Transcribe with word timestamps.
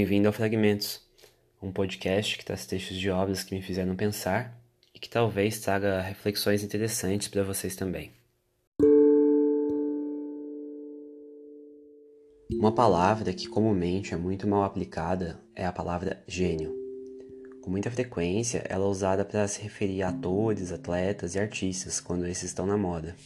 Bem-vindo 0.00 0.28
ao 0.28 0.32
Fragmentos, 0.32 1.02
um 1.60 1.72
podcast 1.72 2.38
que 2.38 2.44
traz 2.44 2.64
textos 2.64 2.96
de 2.96 3.10
obras 3.10 3.42
que 3.42 3.52
me 3.52 3.60
fizeram 3.60 3.96
pensar 3.96 4.56
e 4.94 4.98
que 5.00 5.10
talvez 5.10 5.58
traga 5.58 6.00
reflexões 6.00 6.62
interessantes 6.62 7.26
para 7.26 7.42
vocês 7.42 7.74
também. 7.74 8.12
Uma 12.52 12.72
palavra 12.72 13.32
que 13.32 13.48
comumente 13.48 14.14
é 14.14 14.16
muito 14.16 14.46
mal 14.46 14.62
aplicada 14.62 15.40
é 15.52 15.66
a 15.66 15.72
palavra 15.72 16.22
gênio. 16.28 16.72
Com 17.60 17.68
muita 17.68 17.90
frequência, 17.90 18.64
ela 18.68 18.84
é 18.84 18.88
usada 18.88 19.24
para 19.24 19.48
se 19.48 19.60
referir 19.60 20.04
a 20.04 20.10
atores, 20.10 20.70
atletas 20.70 21.34
e 21.34 21.40
artistas 21.40 21.98
quando 21.98 22.24
esses 22.24 22.44
estão 22.44 22.66
na 22.66 22.76
moda. 22.76 23.16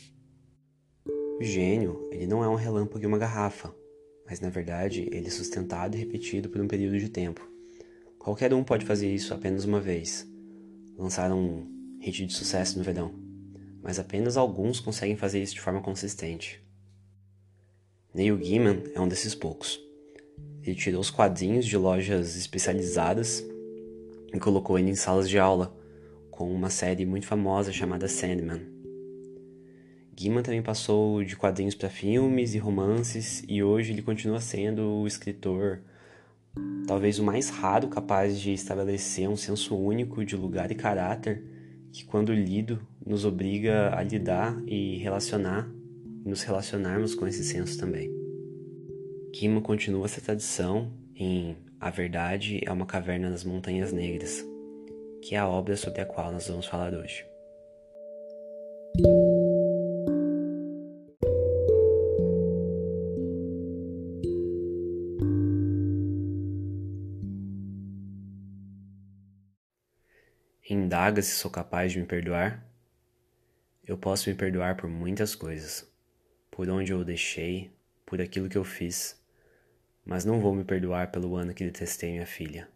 O 1.38 1.44
gênio, 1.44 2.08
ele 2.10 2.26
não 2.26 2.42
é 2.42 2.48
um 2.48 2.54
relâmpago 2.54 3.04
em 3.04 3.08
uma 3.08 3.18
garrafa, 3.18 3.74
mas 4.26 4.40
na 4.40 4.48
verdade 4.48 5.08
ele 5.12 5.26
é 5.26 5.30
sustentado 5.30 5.96
e 5.96 5.98
repetido 5.98 6.48
por 6.48 6.60
um 6.60 6.68
período 6.68 6.98
de 6.98 7.08
tempo. 7.08 7.46
Qualquer 8.18 8.54
um 8.54 8.62
pode 8.62 8.86
fazer 8.86 9.12
isso 9.12 9.34
apenas 9.34 9.64
uma 9.64 9.80
vez, 9.80 10.26
lançar 10.96 11.32
um 11.32 11.66
hit 12.00 12.26
de 12.26 12.32
sucesso 12.32 12.78
no 12.78 12.84
verão, 12.84 13.12
mas 13.82 13.98
apenas 13.98 14.36
alguns 14.36 14.80
conseguem 14.80 15.16
fazer 15.16 15.42
isso 15.42 15.54
de 15.54 15.60
forma 15.60 15.82
consistente. 15.82 16.62
Neil 18.14 18.36
Gaiman 18.36 18.82
é 18.94 19.00
um 19.00 19.08
desses 19.08 19.34
poucos. 19.34 19.80
Ele 20.62 20.76
tirou 20.76 21.00
os 21.00 21.10
quadrinhos 21.10 21.66
de 21.66 21.76
lojas 21.76 22.36
especializadas 22.36 23.44
e 24.32 24.38
colocou 24.38 24.78
ele 24.78 24.90
em 24.90 24.94
salas 24.94 25.28
de 25.28 25.38
aula, 25.38 25.76
com 26.30 26.52
uma 26.52 26.70
série 26.70 27.04
muito 27.04 27.26
famosa 27.26 27.72
chamada 27.72 28.08
Sandman. 28.08 28.71
Gaiman 30.18 30.42
também 30.42 30.62
passou 30.62 31.24
de 31.24 31.36
quadrinhos 31.36 31.74
para 31.74 31.88
filmes 31.88 32.54
e 32.54 32.58
romances 32.58 33.42
e 33.48 33.62
hoje 33.62 33.92
ele 33.92 34.02
continua 34.02 34.40
sendo 34.40 34.82
o 34.82 35.06
escritor 35.06 35.80
talvez 36.86 37.18
o 37.18 37.24
mais 37.24 37.48
raro 37.48 37.88
capaz 37.88 38.38
de 38.38 38.52
estabelecer 38.52 39.28
um 39.28 39.36
senso 39.36 39.76
único 39.76 40.24
de 40.24 40.36
lugar 40.36 40.70
e 40.70 40.74
caráter 40.74 41.42
que 41.92 42.04
quando 42.04 42.32
lido 42.32 42.80
nos 43.04 43.24
obriga 43.24 43.94
a 43.96 44.02
lidar 44.02 44.60
e 44.66 44.96
relacionar 44.98 45.70
e 46.24 46.28
nos 46.28 46.42
relacionarmos 46.42 47.14
com 47.14 47.26
esse 47.26 47.44
senso 47.44 47.78
também. 47.78 48.10
Gaiman 49.34 49.62
continua 49.62 50.04
essa 50.04 50.20
tradição 50.20 50.92
em 51.16 51.56
A 51.80 51.90
Verdade 51.90 52.60
é 52.64 52.70
uma 52.72 52.86
Caverna 52.86 53.30
nas 53.30 53.44
Montanhas 53.44 53.92
Negras, 53.92 54.44
que 55.22 55.34
é 55.34 55.38
a 55.38 55.48
obra 55.48 55.76
sobre 55.76 56.00
a 56.00 56.06
qual 56.06 56.32
nós 56.32 56.48
vamos 56.48 56.66
falar 56.66 56.94
hoje. 56.94 57.24
Indaga 70.92 71.22
se 71.22 71.36
sou 71.36 71.50
capaz 71.50 71.90
de 71.90 71.98
me 71.98 72.04
perdoar? 72.04 72.62
Eu 73.82 73.96
posso 73.96 74.28
me 74.28 74.36
perdoar 74.36 74.76
por 74.76 74.90
muitas 74.90 75.34
coisas. 75.34 75.90
Por 76.50 76.68
onde 76.68 76.92
eu 76.92 76.98
o 76.98 77.04
deixei, 77.04 77.70
por 78.04 78.20
aquilo 78.20 78.46
que 78.46 78.58
eu 78.58 78.62
fiz. 78.62 79.18
Mas 80.04 80.26
não 80.26 80.38
vou 80.38 80.54
me 80.54 80.64
perdoar 80.64 81.10
pelo 81.10 81.34
ano 81.34 81.54
que 81.54 81.64
detestei 81.64 82.12
minha 82.12 82.26
filha. 82.26 82.68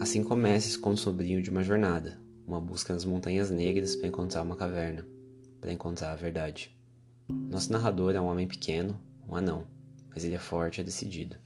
Assim 0.00 0.22
começa 0.22 0.68
esse 0.68 0.78
conto 0.78 1.00
sobrinho 1.00 1.42
de 1.42 1.50
uma 1.50 1.64
jornada, 1.64 2.20
uma 2.46 2.60
busca 2.60 2.92
nas 2.92 3.04
montanhas 3.04 3.50
negras 3.50 3.96
para 3.96 4.06
encontrar 4.06 4.42
uma 4.42 4.54
caverna, 4.54 5.04
para 5.60 5.72
encontrar 5.72 6.12
a 6.12 6.16
verdade. 6.16 6.72
Nosso 7.28 7.72
narrador 7.72 8.14
é 8.14 8.20
um 8.20 8.26
homem 8.26 8.46
pequeno, 8.46 8.96
um 9.28 9.34
anão, 9.34 9.66
mas 10.10 10.22
ele 10.22 10.36
é 10.36 10.38
forte 10.38 10.80
e 10.80 10.84
decidido. 10.84 11.36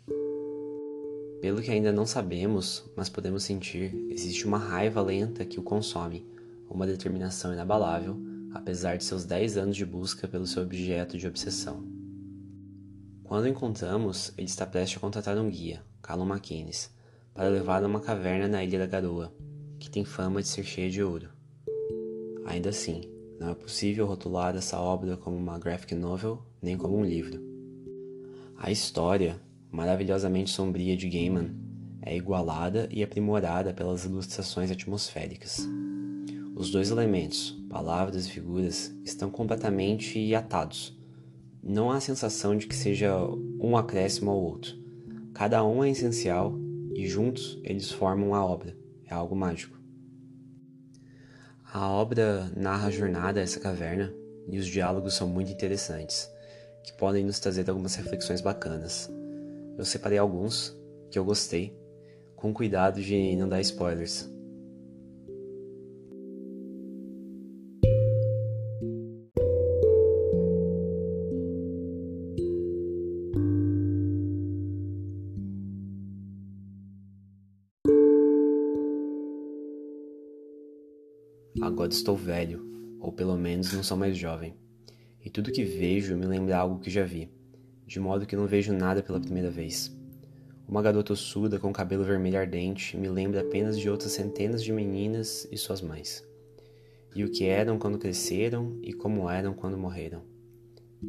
Pelo 1.40 1.62
que 1.62 1.70
ainda 1.70 1.92
não 1.92 2.04
sabemos, 2.04 2.84
mas 2.96 3.08
podemos 3.08 3.44
sentir, 3.44 3.94
existe 4.10 4.44
uma 4.44 4.58
raiva 4.58 5.00
lenta 5.00 5.44
que 5.44 5.60
o 5.60 5.62
consome, 5.62 6.26
uma 6.68 6.86
determinação 6.86 7.52
inabalável, 7.52 8.16
apesar 8.52 8.96
de 8.96 9.04
seus 9.04 9.24
10 9.24 9.56
anos 9.56 9.76
de 9.76 9.86
busca 9.86 10.26
pelo 10.26 10.46
seu 10.46 10.64
objeto 10.64 11.16
de 11.16 11.28
obsessão. 11.28 11.84
Quando 13.22 13.44
o 13.44 13.48
encontramos, 13.48 14.32
ele 14.36 14.48
está 14.48 14.66
prestes 14.66 14.96
a 14.96 15.00
contratar 15.00 15.38
um 15.38 15.48
guia, 15.48 15.82
Callum 16.02 16.28
McInnes, 16.28 16.90
para 17.32 17.48
levar 17.48 17.84
a 17.84 17.86
uma 17.86 18.00
caverna 18.00 18.48
na 18.48 18.64
Ilha 18.64 18.80
da 18.80 18.86
Garoa, 18.86 19.32
que 19.78 19.88
tem 19.88 20.04
fama 20.04 20.42
de 20.42 20.48
ser 20.48 20.64
cheia 20.64 20.90
de 20.90 21.02
ouro. 21.02 21.28
Ainda 22.46 22.70
assim, 22.70 23.02
não 23.38 23.50
é 23.50 23.54
possível 23.54 24.06
rotular 24.06 24.56
essa 24.56 24.80
obra 24.80 25.16
como 25.16 25.36
uma 25.36 25.58
graphic 25.58 25.94
novel 25.94 26.42
nem 26.60 26.76
como 26.76 26.96
um 26.96 27.04
livro. 27.04 27.40
A 28.56 28.72
história, 28.72 29.40
maravilhosamente 29.70 30.50
sombria 30.50 30.96
de 30.96 31.08
Gaiman 31.08 31.68
é 32.02 32.16
igualada 32.16 32.88
e 32.90 33.02
aprimorada 33.02 33.72
pelas 33.72 34.04
ilustrações 34.04 34.70
atmosféricas. 34.70 35.68
Os 36.56 36.70
dois 36.70 36.90
elementos, 36.90 37.50
palavras 37.68 38.26
e 38.26 38.30
figuras, 38.30 38.92
estão 39.04 39.30
completamente 39.30 40.34
atados. 40.34 40.96
Não 41.62 41.90
há 41.90 42.00
sensação 42.00 42.56
de 42.56 42.66
que 42.66 42.74
seja 42.74 43.14
um 43.60 43.76
acréscimo 43.76 44.30
ao 44.30 44.40
outro. 44.40 44.74
Cada 45.34 45.62
um 45.64 45.84
é 45.84 45.90
essencial 45.90 46.58
e 46.94 47.06
juntos 47.06 47.60
eles 47.62 47.90
formam 47.90 48.34
a 48.34 48.44
obra. 48.44 48.76
É 49.06 49.14
algo 49.14 49.36
mágico. 49.36 49.78
A 51.72 51.86
obra 51.86 52.50
narra 52.56 52.88
a 52.88 52.90
jornada 52.90 53.38
a 53.38 53.42
essa 53.42 53.60
caverna 53.60 54.12
e 54.48 54.58
os 54.58 54.66
diálogos 54.66 55.14
são 55.14 55.28
muito 55.28 55.52
interessantes, 55.52 56.28
que 56.82 56.92
podem 56.94 57.24
nos 57.24 57.38
trazer 57.38 57.68
algumas 57.68 57.94
reflexões 57.94 58.40
bacanas. 58.40 59.10
Eu 59.78 59.84
separei 59.84 60.18
alguns 60.18 60.76
que 61.08 61.16
eu 61.16 61.24
gostei, 61.24 61.72
com 62.34 62.52
cuidado 62.52 63.00
de 63.00 63.36
não 63.36 63.48
dar 63.48 63.60
spoilers. 63.60 64.28
Agora 81.62 81.92
estou 81.92 82.16
velho, 82.16 82.66
ou 82.98 83.12
pelo 83.12 83.36
menos 83.36 83.72
não 83.72 83.84
sou 83.84 83.96
mais 83.96 84.18
jovem, 84.18 84.56
e 85.24 85.30
tudo 85.30 85.52
que 85.52 85.62
vejo 85.62 86.16
me 86.16 86.26
lembra 86.26 86.56
algo 86.56 86.80
que 86.80 86.90
já 86.90 87.04
vi 87.04 87.37
de 87.88 87.98
modo 87.98 88.26
que 88.26 88.36
não 88.36 88.46
vejo 88.46 88.70
nada 88.70 89.02
pela 89.02 89.18
primeira 89.18 89.50
vez. 89.50 89.90
Uma 90.68 90.82
garota 90.82 91.16
surda 91.16 91.58
com 91.58 91.72
cabelo 91.72 92.04
vermelho 92.04 92.38
ardente 92.38 92.94
me 92.98 93.08
lembra 93.08 93.40
apenas 93.40 93.78
de 93.78 93.88
outras 93.88 94.12
centenas 94.12 94.62
de 94.62 94.70
meninas 94.70 95.48
e 95.50 95.56
suas 95.56 95.80
mães. 95.80 96.22
E 97.16 97.24
o 97.24 97.30
que 97.30 97.46
eram 97.46 97.78
quando 97.78 97.98
cresceram 97.98 98.78
e 98.82 98.92
como 98.92 99.30
eram 99.30 99.54
quando 99.54 99.78
morreram. 99.78 100.22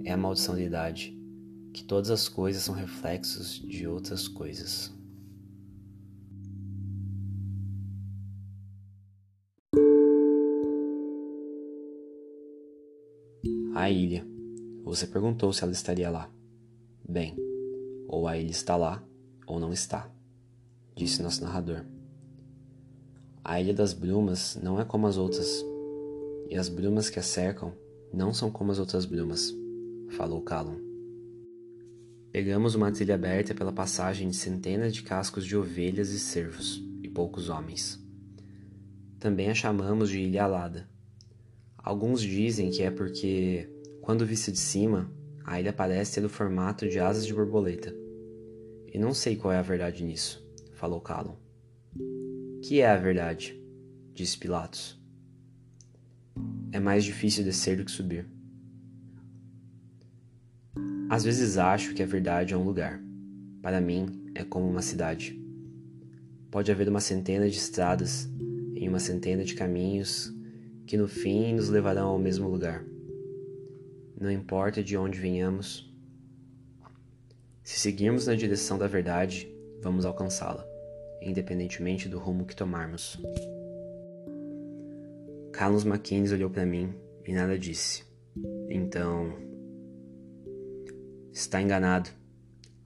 É 0.05 0.13
a 0.13 0.17
maldição 0.17 0.55
da 0.55 0.61
idade, 0.61 1.13
que 1.73 1.83
todas 1.83 2.09
as 2.09 2.29
coisas 2.29 2.63
são 2.63 2.73
reflexos 2.73 3.59
de 3.59 3.85
outras 3.85 4.29
coisas. 4.29 4.93
A 13.75 13.89
ilha. 13.89 14.25
Você 14.85 15.05
perguntou 15.05 15.51
se 15.51 15.63
ela 15.63 15.73
estaria 15.73 16.09
lá. 16.09 16.38
Bem, 17.09 17.35
ou 18.07 18.27
a 18.27 18.37
ilha 18.37 18.51
está 18.51 18.75
lá, 18.75 19.03
ou 19.47 19.59
não 19.59 19.73
está, 19.73 20.07
disse 20.95 21.23
nosso 21.23 21.43
narrador. 21.43 21.83
A 23.43 23.59
Ilha 23.59 23.73
das 23.73 23.93
Brumas 23.93 24.59
não 24.61 24.79
é 24.79 24.85
como 24.85 25.07
as 25.07 25.17
outras, 25.17 25.65
e 26.47 26.55
as 26.55 26.69
brumas 26.69 27.09
que 27.09 27.17
a 27.17 27.23
cercam 27.23 27.73
não 28.13 28.31
são 28.31 28.51
como 28.51 28.71
as 28.71 28.77
outras 28.77 29.05
brumas, 29.05 29.51
falou 30.11 30.43
Callum. 30.43 30.79
Pegamos 32.31 32.75
uma 32.75 32.91
trilha 32.91 33.15
aberta 33.15 33.55
pela 33.55 33.73
passagem 33.73 34.29
de 34.29 34.35
centenas 34.35 34.93
de 34.93 35.01
cascos 35.01 35.47
de 35.47 35.57
ovelhas 35.57 36.11
e 36.11 36.19
cervos, 36.19 36.79
e 37.01 37.09
poucos 37.09 37.49
homens. 37.49 37.99
Também 39.17 39.49
a 39.49 39.55
chamamos 39.55 40.11
de 40.11 40.19
Ilha 40.19 40.43
Alada. 40.43 40.87
Alguns 41.75 42.21
dizem 42.21 42.69
que 42.69 42.83
é 42.83 42.91
porque, 42.91 43.67
quando 43.99 44.27
vista 44.27 44.51
de 44.51 44.59
cima, 44.59 45.11
a 45.49 45.59
ilha 45.59 45.73
parece 45.73 46.13
ter 46.13 46.23
o 46.23 46.29
formato 46.29 46.87
de 46.87 46.99
asas 46.99 47.25
de 47.25 47.33
borboleta. 47.33 47.91
E 48.93 48.99
não 48.99 49.15
sei 49.15 49.35
qual 49.35 49.51
é 49.51 49.57
a 49.57 49.63
verdade 49.63 50.03
nisso, 50.03 50.47
falou 50.75 51.01
Calum. 51.01 51.35
Que 52.61 52.81
é 52.81 52.87
a 52.87 52.95
verdade? 52.95 53.59
disse 54.13 54.37
Pilatos. 54.37 55.01
É 56.71 56.79
mais 56.79 57.03
difícil 57.03 57.43
descer 57.43 57.77
do 57.77 57.83
que 57.83 57.89
subir. 57.89 58.27
Às 61.09 61.23
vezes 61.23 61.57
acho 61.57 61.95
que 61.95 62.03
a 62.03 62.05
verdade 62.05 62.53
é 62.53 62.57
um 62.57 62.63
lugar. 62.63 63.01
Para 63.59 63.81
mim, 63.81 64.31
é 64.35 64.43
como 64.43 64.69
uma 64.69 64.83
cidade. 64.83 65.35
Pode 66.51 66.71
haver 66.71 66.87
uma 66.87 67.01
centena 67.01 67.49
de 67.49 67.57
estradas 67.57 68.29
em 68.75 68.87
uma 68.87 68.99
centena 68.99 69.43
de 69.43 69.55
caminhos 69.55 70.31
que 70.85 70.95
no 70.95 71.07
fim 71.07 71.55
nos 71.55 71.69
levarão 71.69 72.09
ao 72.09 72.19
mesmo 72.19 72.47
lugar. 72.47 72.85
Não 74.19 74.29
importa 74.29 74.83
de 74.83 74.97
onde 74.97 75.17
venhamos, 75.17 75.87
Se 77.63 77.79
seguirmos 77.79 78.25
na 78.25 78.33
direção 78.33 78.79
da 78.79 78.87
verdade, 78.87 79.47
vamos 79.79 80.03
alcançá-la, 80.03 80.65
independentemente 81.21 82.09
do 82.09 82.17
rumo 82.17 82.43
que 82.43 82.55
tomarmos. 82.55 83.21
Carlos 85.53 85.83
Mackenzie 85.83 86.35
olhou 86.35 86.49
para 86.49 86.65
mim 86.65 86.95
e 87.27 87.31
nada 87.31 87.59
disse. 87.59 88.03
Então, 88.69 89.35
está 91.31 91.61
enganado. 91.61 92.09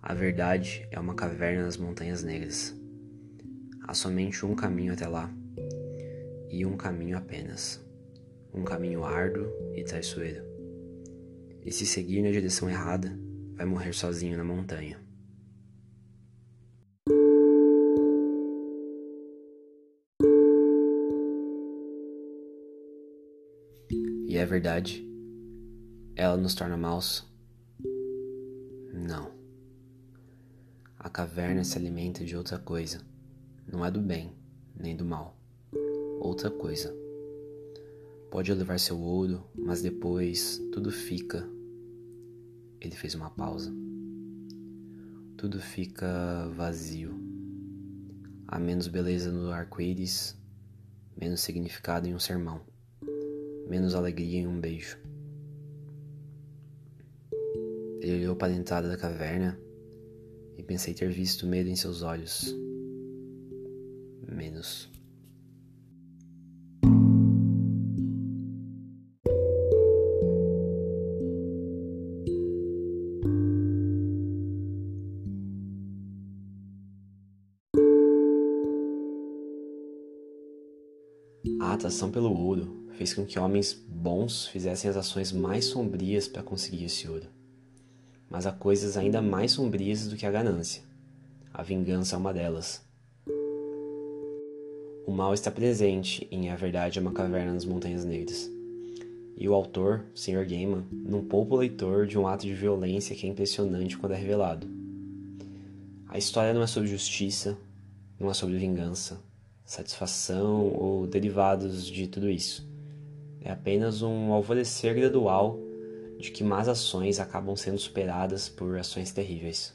A 0.01 0.13
verdade 0.13 0.85
é 0.91 0.99
uma 0.99 1.15
caverna 1.15 1.63
nas 1.63 1.77
Montanhas 1.77 2.21
Negras. 2.21 2.75
Há 3.87 3.93
somente 3.93 4.45
um 4.45 4.53
caminho 4.53 4.91
até 4.91 5.07
lá, 5.07 5.33
e 6.49 6.65
um 6.65 6.75
caminho 6.75 7.17
apenas. 7.17 7.81
Um 8.53 8.63
caminho 8.63 9.05
árduo 9.05 9.47
e 9.73 9.83
traiçoeiro. 9.83 10.52
E 11.65 11.71
se 11.71 11.85
seguir 11.85 12.21
na 12.21 12.31
direção 12.31 12.69
errada, 12.69 13.17
vai 13.55 13.65
morrer 13.65 13.93
sozinho 13.93 14.37
na 14.37 14.43
montanha. 14.43 14.99
E 24.27 24.37
é 24.37 24.45
verdade? 24.45 25.07
Ela 26.15 26.35
nos 26.35 26.55
torna 26.55 26.75
maus? 26.75 27.25
Não. 28.91 29.31
A 30.97 31.09
caverna 31.09 31.63
se 31.63 31.77
alimenta 31.77 32.25
de 32.25 32.35
outra 32.35 32.57
coisa. 32.57 33.01
Não 33.71 33.85
é 33.85 33.91
do 33.91 34.01
bem, 34.01 34.35
nem 34.75 34.95
do 34.95 35.05
mal. 35.05 35.37
Outra 36.19 36.49
coisa. 36.49 37.02
Pode 38.33 38.51
levar 38.51 38.79
seu 38.79 38.99
ouro, 38.99 39.43
mas 39.55 39.83
depois 39.83 40.59
tudo 40.71 40.91
fica. 40.91 41.47
Ele 42.81 42.95
fez 42.95 43.13
uma 43.13 43.29
pausa. 43.29 43.71
Tudo 45.37 45.59
fica 45.59 46.49
vazio. 46.55 47.13
Há 48.47 48.57
menos 48.57 48.87
beleza 48.87 49.31
no 49.31 49.51
arco-íris, 49.51 50.35
menos 51.15 51.41
significado 51.41 52.07
em 52.07 52.15
um 52.15 52.19
sermão, 52.19 52.59
menos 53.69 53.93
alegria 53.93 54.39
em 54.39 54.47
um 54.47 54.59
beijo. 54.59 54.97
Ele 58.01 58.15
olhou 58.15 58.35
para 58.35 58.51
a 58.51 58.55
entrada 58.55 58.89
da 58.89 58.97
caverna 58.97 59.59
e 60.57 60.63
pensei 60.63 60.95
ter 60.95 61.11
visto 61.11 61.45
medo 61.45 61.69
em 61.69 61.75
seus 61.75 62.01
olhos. 62.01 62.51
Menos. 64.27 64.91
A 81.73 81.75
atração 81.75 82.11
pelo 82.11 82.31
ouro 82.39 82.85
fez 82.91 83.15
com 83.15 83.25
que 83.25 83.39
homens 83.39 83.73
bons 83.73 84.45
fizessem 84.45 84.87
as 84.91 84.95
ações 84.95 85.31
mais 85.31 85.65
sombrias 85.65 86.27
para 86.27 86.43
conseguir 86.43 86.85
esse 86.85 87.09
ouro. 87.09 87.25
Mas 88.29 88.45
há 88.45 88.51
coisas 88.51 88.95
ainda 88.95 89.23
mais 89.23 89.53
sombrias 89.53 90.07
do 90.07 90.15
que 90.15 90.27
a 90.27 90.29
ganância. 90.29 90.83
A 91.51 91.63
vingança 91.63 92.15
é 92.15 92.19
uma 92.19 92.31
delas. 92.31 92.85
O 95.07 95.11
mal 95.11 95.33
está 95.33 95.49
presente 95.49 96.27
em 96.29 96.51
A 96.51 96.55
Verdade 96.55 96.99
é 96.99 97.01
uma 97.01 97.11
Caverna 97.11 97.53
nas 97.53 97.65
Montanhas 97.65 98.05
Negras. 98.05 98.47
E 99.35 99.49
o 99.49 99.55
autor, 99.55 100.05
Sr. 100.13 100.45
Gaiman, 100.47 100.85
não 100.91 101.25
poupa 101.25 101.55
o 101.55 101.57
leitor 101.57 102.05
de 102.05 102.19
um 102.19 102.27
ato 102.27 102.45
de 102.45 102.53
violência 102.53 103.15
que 103.15 103.25
é 103.25 103.29
impressionante 103.31 103.97
quando 103.97 104.11
é 104.11 104.17
revelado. 104.17 104.67
A 106.07 106.19
história 106.19 106.53
não 106.53 106.61
é 106.61 106.67
sobre 106.67 106.87
justiça, 106.87 107.57
não 108.19 108.29
é 108.29 108.33
sobre 108.35 108.59
vingança, 108.59 109.19
satisfação 109.65 110.67
ou 110.67 111.07
derivados 111.07 111.85
de 111.85 112.07
tudo 112.07 112.29
isso. 112.29 112.67
É 113.41 113.51
apenas 113.51 114.01
um 114.01 114.31
alvorecer 114.31 114.95
gradual 114.95 115.59
de 116.17 116.31
que 116.31 116.43
más 116.43 116.67
ações 116.67 117.19
acabam 117.19 117.55
sendo 117.55 117.77
superadas 117.77 118.47
por 118.47 118.77
ações 118.77 119.11
terríveis. 119.11 119.73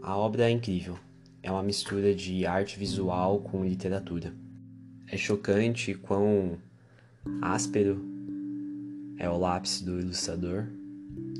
A 0.00 0.16
obra 0.16 0.48
é 0.48 0.50
incrível. 0.50 0.98
É 1.42 1.50
uma 1.50 1.62
mistura 1.62 2.14
de 2.14 2.46
arte 2.46 2.78
visual 2.78 3.40
com 3.40 3.64
literatura. 3.64 4.32
É 5.08 5.16
chocante 5.16 5.94
quão 5.94 6.58
áspero 7.40 8.00
é 9.18 9.28
o 9.28 9.36
lápis 9.36 9.82
do 9.82 10.00
ilustrador 10.00 10.66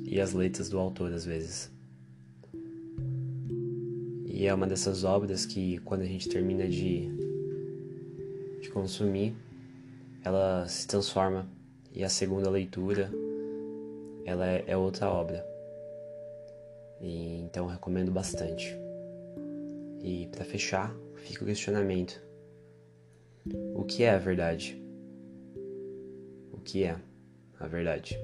e 0.04 0.20
as 0.20 0.32
letras 0.32 0.68
do 0.68 0.78
autor 0.78 1.12
às 1.12 1.24
vezes. 1.24 1.70
E 4.42 4.46
é 4.48 4.52
uma 4.52 4.66
dessas 4.66 5.04
obras 5.04 5.46
que, 5.46 5.78
quando 5.84 6.00
a 6.00 6.04
gente 6.04 6.28
termina 6.28 6.66
de, 6.66 7.08
de 8.60 8.68
consumir, 8.70 9.36
ela 10.24 10.66
se 10.66 10.84
transforma. 10.84 11.48
E 11.94 12.02
a 12.02 12.08
segunda 12.08 12.50
leitura, 12.50 13.08
ela 14.24 14.44
é, 14.44 14.64
é 14.66 14.76
outra 14.76 15.08
obra. 15.08 15.46
E, 17.00 17.38
então, 17.38 17.68
recomendo 17.68 18.10
bastante. 18.10 18.76
E 20.02 20.26
para 20.32 20.44
fechar, 20.44 20.92
fica 21.18 21.44
o 21.44 21.46
questionamento: 21.46 22.20
o 23.76 23.84
que 23.84 24.02
é 24.02 24.10
a 24.10 24.18
verdade? 24.18 24.76
O 26.52 26.58
que 26.58 26.82
é 26.82 26.96
a 27.60 27.66
verdade? 27.68 28.18